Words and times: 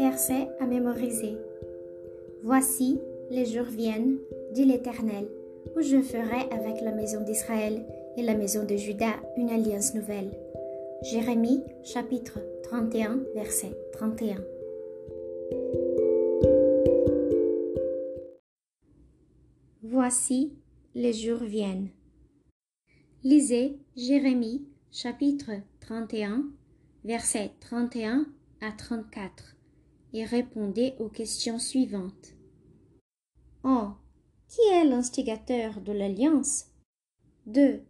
Verset 0.00 0.48
à 0.60 0.66
mémoriser. 0.66 1.36
Voici, 2.42 2.98
les 3.28 3.44
jours 3.44 3.66
viennent, 3.66 4.16
dit 4.54 4.64
l'Éternel, 4.64 5.28
où 5.76 5.82
je 5.82 6.00
ferai 6.00 6.50
avec 6.50 6.80
la 6.80 6.92
maison 6.92 7.20
d'Israël 7.20 7.84
et 8.16 8.22
la 8.22 8.34
maison 8.34 8.64
de 8.64 8.76
Juda 8.76 9.12
une 9.36 9.50
alliance 9.50 9.94
nouvelle. 9.94 10.30
Jérémie 11.02 11.62
chapitre 11.84 12.38
31 12.62 13.20
verset 13.34 13.76
31. 13.92 14.42
Voici, 19.82 20.54
les 20.94 21.12
jours 21.12 21.44
viennent. 21.44 21.90
Lisez 23.22 23.76
Jérémie 23.96 24.64
chapitre 24.90 25.50
31 25.80 26.44
verset 27.04 27.50
31 27.60 28.24
à 28.62 28.72
34 28.72 29.56
et 30.12 30.24
répondez 30.24 30.94
aux 30.98 31.08
questions 31.08 31.58
suivantes. 31.58 32.34
1. 33.64 33.96
Qui 34.48 34.60
est 34.72 34.84
l'instigateur 34.84 35.80
de 35.80 35.92
l'alliance? 35.92 36.66
2. 37.46 37.82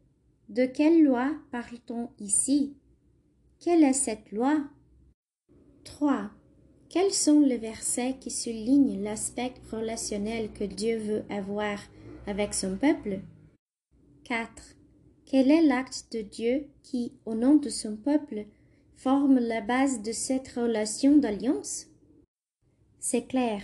De 0.48 0.66
quelle 0.66 1.02
loi 1.04 1.32
parle-t-on 1.50 2.10
ici? 2.18 2.76
Quelle 3.60 3.84
est 3.84 3.92
cette 3.92 4.32
loi? 4.32 4.64
3. 5.84 6.30
Quels 6.88 7.12
sont 7.12 7.40
les 7.40 7.58
versets 7.58 8.16
qui 8.18 8.30
soulignent 8.30 9.02
l'aspect 9.02 9.54
relationnel 9.70 10.52
que 10.52 10.64
Dieu 10.64 10.98
veut 10.98 11.24
avoir 11.30 11.78
avec 12.26 12.52
son 12.52 12.76
peuple? 12.76 13.20
4. 14.24 14.50
Quel 15.24 15.50
est 15.50 15.62
l'acte 15.62 16.06
de 16.12 16.22
Dieu 16.22 16.66
qui, 16.82 17.12
au 17.24 17.34
nom 17.34 17.54
de 17.54 17.68
son 17.68 17.96
peuple, 17.96 18.46
forme 18.96 19.38
la 19.38 19.60
base 19.60 20.02
de 20.02 20.10
cette 20.10 20.48
relation 20.48 21.16
d'alliance? 21.16 21.89
C'est 23.00 23.26
clair, 23.26 23.62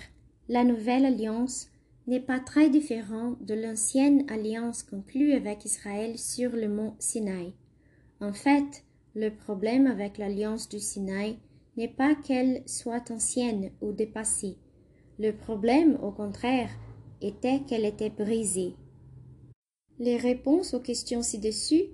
la 0.48 0.64
nouvelle 0.64 1.04
alliance 1.04 1.68
n'est 2.06 2.20
pas 2.20 2.40
très 2.40 2.70
différente 2.70 3.42
de 3.44 3.54
l'ancienne 3.54 4.24
alliance 4.30 4.82
conclue 4.82 5.32
avec 5.32 5.64
Israël 5.64 6.18
sur 6.18 6.52
le 6.52 6.68
mont 6.68 6.94
Sinaï. 6.98 7.52
En 8.20 8.32
fait, 8.32 8.84
le 9.14 9.30
problème 9.30 9.86
avec 9.86 10.18
l'alliance 10.18 10.68
du 10.68 10.80
Sinaï 10.80 11.38
n'est 11.76 11.88
pas 11.88 12.14
qu'elle 12.14 12.62
soit 12.66 13.10
ancienne 13.10 13.70
ou 13.82 13.92
dépassée. 13.92 14.56
Le 15.18 15.32
problème, 15.32 15.98
au 16.02 16.10
contraire, 16.10 16.70
était 17.20 17.60
qu'elle 17.60 17.84
était 17.84 18.10
brisée. 18.10 18.74
Les 19.98 20.16
réponses 20.16 20.74
aux 20.74 20.80
questions 20.80 21.22
ci-dessus, 21.22 21.84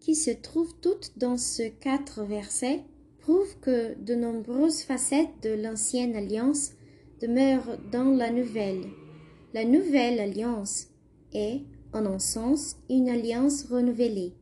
qui 0.00 0.14
se 0.14 0.30
trouvent 0.30 0.78
toutes 0.80 1.18
dans 1.18 1.36
ce 1.36 1.68
quatre 1.68 2.24
versets, 2.24 2.84
que 3.60 3.94
de 4.00 4.14
nombreuses 4.14 4.82
facettes 4.82 5.42
de 5.42 5.50
l'ancienne 5.50 6.16
alliance 6.16 6.72
demeurent 7.20 7.78
dans 7.90 8.10
la 8.10 8.30
nouvelle. 8.30 8.84
La 9.52 9.64
nouvelle 9.64 10.18
alliance 10.18 10.88
est, 11.32 11.62
en 11.92 12.06
un 12.06 12.18
sens, 12.18 12.76
une 12.88 13.08
alliance 13.08 13.64
renouvelée. 13.64 14.34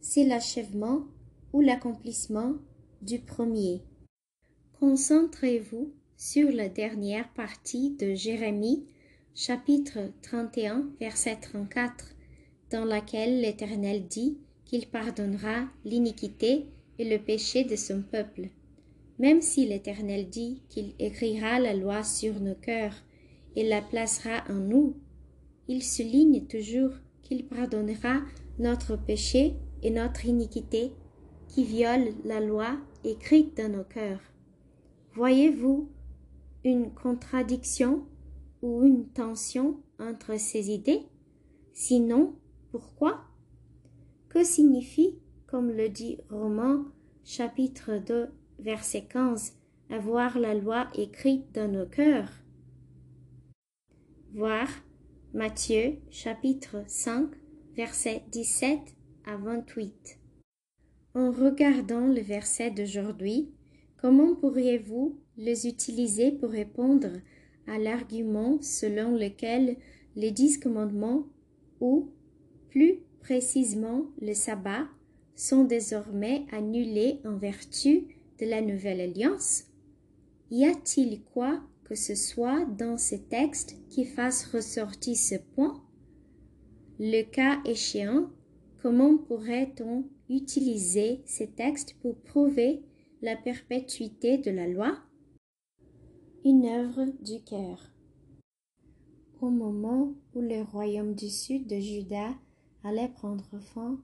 C'est 0.00 0.24
l'achèvement 0.24 1.04
ou 1.52 1.60
l'accomplissement 1.60 2.54
du 3.02 3.18
premier. 3.18 3.82
Concentrez-vous 4.80 5.92
sur 6.16 6.50
la 6.50 6.68
dernière 6.68 7.30
partie 7.34 7.90
de 7.90 8.14
Jérémie, 8.14 8.86
chapitre 9.34 9.98
31, 10.22 10.88
verset 10.98 11.36
34, 11.40 12.14
dans 12.70 12.84
laquelle 12.84 13.40
l'Éternel 13.40 14.06
dit 14.06 14.38
qu'il 14.64 14.86
pardonnera 14.86 15.68
l'iniquité 15.84 16.66
et 16.98 17.08
le 17.08 17.18
péché 17.18 17.64
de 17.64 17.76
son 17.76 18.02
peuple. 18.02 18.48
Même 19.18 19.42
si 19.42 19.66
l'Éternel 19.66 20.28
dit 20.28 20.62
qu'il 20.68 20.94
écrira 20.98 21.60
la 21.60 21.74
loi 21.74 22.02
sur 22.02 22.40
nos 22.40 22.54
cœurs 22.54 22.96
et 23.56 23.66
la 23.68 23.80
placera 23.80 24.42
en 24.48 24.54
nous, 24.54 24.96
il 25.68 25.82
souligne 25.82 26.46
toujours 26.46 26.90
qu'il 27.22 27.46
pardonnera 27.46 28.20
notre 28.58 28.96
péché 28.96 29.54
et 29.82 29.90
notre 29.90 30.26
iniquité 30.26 30.92
qui 31.48 31.64
violent 31.64 32.12
la 32.24 32.40
loi 32.40 32.76
écrite 33.04 33.56
dans 33.56 33.70
nos 33.70 33.84
cœurs. 33.84 34.20
Voyez-vous 35.14 35.88
une 36.64 36.92
contradiction 36.92 38.04
ou 38.62 38.82
une 38.84 39.06
tension 39.08 39.80
entre 40.00 40.38
ces 40.38 40.70
idées? 40.70 41.02
Sinon, 41.72 42.34
pourquoi? 42.70 43.20
Que 44.28 44.42
signifie 44.42 45.18
comme 45.54 45.70
le 45.70 45.88
dit 45.88 46.18
Romains 46.30 46.84
chapitre 47.22 47.98
2 48.04 48.26
verset 48.58 49.04
15, 49.04 49.52
avoir 49.88 50.36
la 50.36 50.52
loi 50.52 50.88
écrite 50.96 51.44
dans 51.54 51.70
nos 51.70 51.86
cœurs. 51.86 52.28
Voir 54.32 54.66
Matthieu 55.32 55.98
chapitre 56.10 56.82
5 56.88 57.30
verset 57.76 58.24
17 58.32 58.80
à 59.26 59.36
28. 59.36 60.18
En 61.14 61.30
regardant 61.30 62.08
le 62.08 62.20
verset 62.20 62.72
d'aujourd'hui, 62.72 63.52
comment 63.96 64.34
pourriez-vous 64.34 65.20
les 65.36 65.68
utiliser 65.68 66.32
pour 66.32 66.50
répondre 66.50 67.12
à 67.68 67.78
l'argument 67.78 68.60
selon 68.60 69.16
lequel 69.16 69.76
les 70.16 70.32
dix 70.32 70.58
commandements 70.58 71.28
ou, 71.78 72.10
plus 72.70 73.02
précisément, 73.20 74.06
le 74.20 74.34
sabbat 74.34 74.88
sont 75.34 75.64
désormais 75.64 76.46
annulés 76.52 77.20
en 77.24 77.36
vertu 77.36 78.16
de 78.38 78.46
la 78.46 78.60
nouvelle 78.60 79.00
alliance. 79.00 79.64
Y 80.50 80.64
a-t-il 80.64 81.22
quoi 81.22 81.60
que 81.84 81.94
ce 81.94 82.14
soit 82.14 82.64
dans 82.66 82.96
ces 82.96 83.22
textes 83.22 83.76
qui 83.88 84.04
fasse 84.04 84.46
ressortir 84.46 85.16
ce 85.16 85.36
point? 85.54 85.82
Le 86.98 87.22
cas 87.22 87.60
échéant, 87.64 88.30
comment 88.82 89.18
pourrait-on 89.18 90.04
utiliser 90.28 91.22
ces 91.26 91.48
textes 91.48 91.96
pour 92.00 92.16
prouver 92.16 92.82
la 93.22 93.36
perpétuité 93.36 94.38
de 94.38 94.50
la 94.50 94.68
loi? 94.68 94.98
Une 96.44 96.66
œuvre 96.66 97.06
du 97.22 97.42
cœur. 97.42 97.90
Au 99.40 99.50
moment 99.50 100.14
où 100.34 100.40
le 100.40 100.62
royaume 100.62 101.14
du 101.14 101.28
sud 101.28 101.66
de 101.66 101.76
Juda 101.76 102.34
allait 102.82 103.08
prendre 103.08 103.58
fin, 103.60 103.98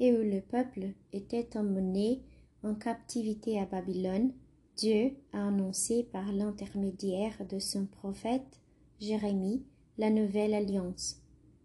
où 0.00 0.22
le 0.22 0.40
peuple 0.40 0.88
était 1.12 1.56
emmené 1.56 2.22
en 2.62 2.74
captivité 2.74 3.58
à 3.60 3.66
Babylone, 3.66 4.32
Dieu 4.76 5.16
a 5.32 5.48
annoncé 5.48 6.04
par 6.04 6.32
l'intermédiaire 6.32 7.44
de 7.48 7.58
son 7.58 7.86
prophète 7.86 8.60
Jérémie 9.00 9.64
la 9.96 10.10
nouvelle 10.10 10.54
alliance. 10.54 11.20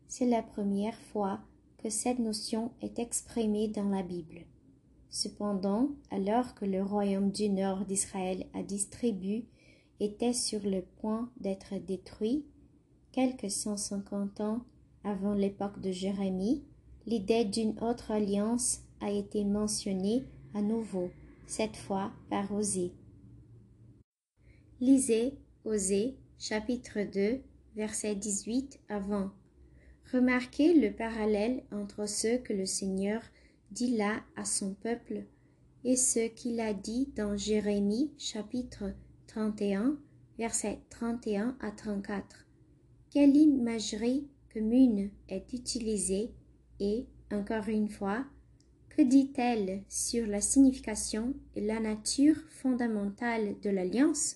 C'est 0.07 0.25
la 0.25 0.41
première 0.41 0.97
fois 0.97 1.41
que 1.77 1.89
cette 1.89 2.19
notion 2.19 2.71
est 2.81 2.99
exprimée 2.99 3.67
dans 3.67 3.89
la 3.89 4.03
Bible. 4.03 4.45
Cependant, 5.09 5.89
alors 6.09 6.55
que 6.55 6.65
le 6.65 6.81
royaume 6.81 7.31
du 7.31 7.49
nord 7.49 7.85
d'Israël 7.85 8.47
a 8.55 8.63
distribué 8.63 9.45
était 9.99 10.33
sur 10.33 10.61
le 10.63 10.81
point 10.81 11.29
d'être 11.39 11.75
détruit, 11.85 12.45
quelques 13.11 13.51
cent 13.51 13.77
cinquante 13.77 14.41
ans 14.41 14.61
avant 15.03 15.33
l'époque 15.33 15.79
de 15.81 15.91
Jérémie, 15.91 16.63
l'idée 17.05 17.45
d'une 17.45 17.77
autre 17.79 18.11
alliance 18.11 18.81
a 19.01 19.11
été 19.11 19.43
mentionnée 19.43 20.23
à 20.53 20.61
nouveau, 20.61 21.11
cette 21.47 21.75
fois 21.75 22.11
par 22.29 22.51
Osée. 22.53 22.93
Lisez 24.79 25.33
Osée 25.65 26.17
chapitre 26.37 26.99
2 27.03 27.41
verset 27.75 28.15
18 28.15 28.79
à 28.89 28.99
20. 28.99 29.33
Remarquez 30.11 30.73
le 30.73 30.93
parallèle 30.93 31.63
entre 31.71 32.07
ce 32.07 32.37
que 32.37 32.53
le 32.53 32.65
Seigneur 32.65 33.21
dit 33.71 33.95
là 33.97 34.21
à 34.35 34.45
son 34.45 34.73
peuple 34.73 35.23
et 35.83 35.95
ce 35.95 36.27
qu'il 36.27 36.59
a 36.59 36.73
dit 36.73 37.11
dans 37.15 37.35
Jérémie 37.35 38.11
chapitre 38.17 38.93
31 39.27 39.97
verset 40.37 40.79
31 40.89 41.57
à 41.59 41.71
34. 41.71 42.45
Quelle 43.09 43.35
imagerie 43.35 44.27
commune 44.53 45.09
est 45.29 45.53
utilisée 45.53 46.31
et, 46.83 47.07
encore 47.31 47.69
une 47.69 47.87
fois, 47.87 48.25
que 48.89 49.01
dit-elle 49.01 49.83
sur 49.87 50.27
la 50.27 50.41
signification 50.41 51.33
et 51.55 51.61
la 51.61 51.79
nature 51.79 52.35
fondamentale 52.49 53.55
de 53.61 53.69
l'alliance? 53.69 54.35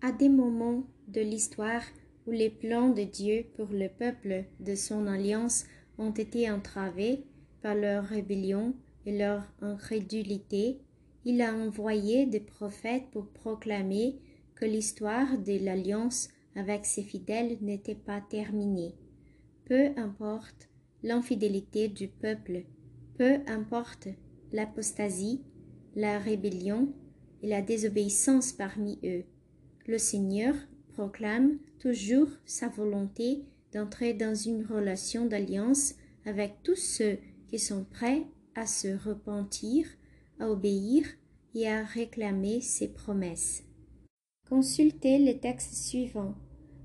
À 0.00 0.10
des 0.10 0.30
moments 0.30 0.84
de 1.06 1.20
l'histoire 1.20 1.82
où 2.26 2.30
les 2.30 2.50
plans 2.50 2.88
de 2.88 3.02
Dieu 3.02 3.44
pour 3.56 3.68
le 3.72 3.88
peuple 3.88 4.46
de 4.58 4.74
son 4.74 5.06
alliance 5.06 5.66
ont 5.98 6.12
été 6.12 6.50
entravés 6.50 7.24
par 7.60 7.74
leur 7.74 8.04
rébellion 8.04 8.74
et 9.04 9.16
leur 9.16 9.42
incrédulité, 9.60 10.80
il 11.24 11.42
a 11.42 11.52
envoyé 11.54 12.24
des 12.26 12.40
prophètes 12.40 13.10
pour 13.12 13.28
proclamer 13.28 14.18
que 14.54 14.64
l'histoire 14.64 15.38
de 15.38 15.62
l'alliance 15.62 16.28
avec 16.56 16.86
ses 16.86 17.02
fidèles 17.02 17.58
n'était 17.60 17.94
pas 17.94 18.20
terminée. 18.20 18.94
Peu 19.66 19.90
importe 19.96 20.68
l'infidélité 21.02 21.88
du 21.88 22.08
peuple, 22.08 22.64
peu 23.16 23.38
importe 23.46 24.08
l'apostasie, 24.52 25.42
la 25.94 26.18
rébellion 26.18 26.92
et 27.42 27.48
la 27.48 27.62
désobéissance 27.62 28.52
parmi 28.52 28.98
eux, 29.04 29.24
le 29.86 29.98
Seigneur 29.98 30.54
proclame 30.92 31.58
toujours 31.78 32.28
sa 32.44 32.68
volonté 32.68 33.44
d'entrer 33.72 34.14
dans 34.14 34.34
une 34.34 34.64
relation 34.64 35.26
d'alliance 35.26 35.94
avec 36.26 36.62
tous 36.62 36.76
ceux 36.76 37.18
qui 37.48 37.58
sont 37.58 37.84
prêts 37.84 38.24
à 38.54 38.66
se 38.66 38.88
repentir, 39.08 39.86
à 40.40 40.50
obéir 40.50 41.04
et 41.54 41.68
à 41.68 41.84
réclamer 41.84 42.60
ses 42.60 42.88
promesses. 42.88 43.62
Consultez 44.48 45.18
le 45.18 45.38
texte 45.38 45.74
suivant. 45.74 46.34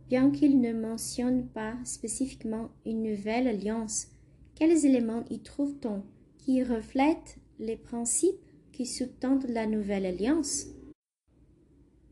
Bien 0.10 0.32
qu'il 0.32 0.60
ne 0.60 0.74
mentionne 0.74 1.48
pas 1.48 1.76
spécifiquement 1.86 2.70
une 2.86 3.04
nouvelle 3.04 3.48
alliance, 3.48 4.08
quels 4.56 4.86
éléments 4.86 5.24
y 5.30 5.40
trouve-t-on 5.40 6.04
qui 6.38 6.64
reflètent 6.64 7.38
les 7.60 7.78
principes 7.78 8.46
qui 8.72 8.86
sous-tendent 8.86 9.48
la 9.48 9.66
nouvelle 9.66 10.06
alliance? 10.06 10.68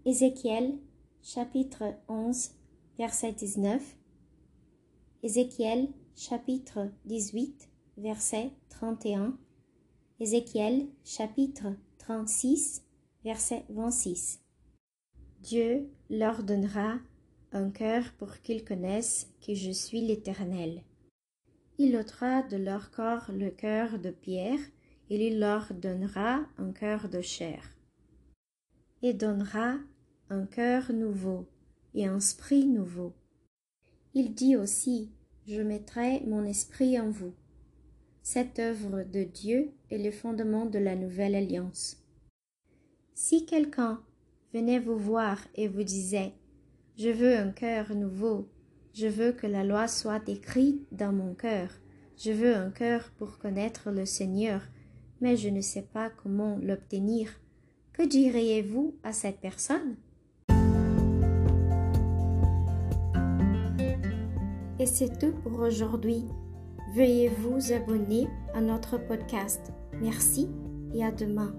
Ézéchiel 0.05 0.79
chapitre 1.21 1.93
11 2.07 2.51
verset 2.97 3.33
19 3.33 3.97
Ézéchiel 5.21 5.89
chapitre 6.15 6.89
18 7.05 7.69
verset 7.97 8.51
31 8.69 9.37
Ézéchiel 10.19 10.87
chapitre 11.03 11.75
36 11.99 12.83
verset 13.23 13.63
26 13.69 14.41
Dieu 15.41 15.87
leur 16.09 16.43
donnera 16.43 16.97
un 17.51 17.69
cœur 17.69 18.03
pour 18.17 18.37
qu'ils 18.37 18.63
connaissent 18.63 19.29
que 19.45 19.53
je 19.53 19.71
suis 19.71 20.01
l'Éternel. 20.01 20.83
Il 21.77 21.95
ôtera 21.97 22.43
de 22.43 22.57
leur 22.57 22.91
corps 22.91 23.31
le 23.31 23.49
cœur 23.49 23.99
de 23.99 24.11
pierre, 24.11 24.59
et 25.09 25.27
il 25.27 25.39
leur 25.39 25.73
donnera 25.73 26.45
un 26.57 26.71
cœur 26.71 27.09
de 27.09 27.21
chair. 27.21 27.75
Et 29.01 29.13
donnera 29.13 29.77
un 30.29 30.45
cœur 30.45 30.93
nouveau 30.93 31.47
et 31.93 32.07
un 32.07 32.17
esprit 32.17 32.65
nouveau. 32.65 33.13
Il 34.13 34.33
dit 34.33 34.55
aussi, 34.55 35.11
je 35.47 35.61
mettrai 35.61 36.21
mon 36.21 36.45
esprit 36.45 36.99
en 36.99 37.09
vous. 37.09 37.33
Cette 38.23 38.59
œuvre 38.59 39.03
de 39.03 39.23
Dieu 39.23 39.71
est 39.89 39.97
le 39.97 40.11
fondement 40.11 40.65
de 40.65 40.79
la 40.79 40.95
nouvelle 40.95 41.35
alliance. 41.35 41.97
Si 43.13 43.45
quelqu'un 43.45 44.01
venait 44.53 44.79
vous 44.79 44.97
voir 44.97 45.39
et 45.55 45.67
vous 45.67 45.83
disait 45.83 46.33
Je 47.03 47.09
veux 47.09 47.35
un 47.35 47.49
cœur 47.49 47.95
nouveau, 47.95 48.47
je 48.93 49.07
veux 49.07 49.31
que 49.31 49.47
la 49.47 49.63
loi 49.63 49.87
soit 49.87 50.29
écrite 50.29 50.85
dans 50.91 51.11
mon 51.11 51.33
cœur, 51.33 51.69
je 52.15 52.31
veux 52.31 52.55
un 52.55 52.69
cœur 52.69 53.09
pour 53.17 53.39
connaître 53.39 53.89
le 53.89 54.05
Seigneur, 54.05 54.61
mais 55.19 55.35
je 55.35 55.49
ne 55.49 55.61
sais 55.61 55.81
pas 55.81 56.11
comment 56.11 56.59
l'obtenir. 56.61 57.31
Que 57.91 58.03
diriez-vous 58.03 58.99
à 59.01 59.13
cette 59.13 59.39
personne? 59.39 59.95
Et 64.77 64.85
c'est 64.85 65.17
tout 65.17 65.33
pour 65.41 65.57
aujourd'hui. 65.57 66.25
Veuillez 66.93 67.29
vous 67.29 67.73
abonner 67.73 68.27
à 68.53 68.61
notre 68.61 68.99
podcast. 68.99 69.73
Merci 69.99 70.51
et 70.93 71.03
à 71.03 71.11
demain. 71.11 71.51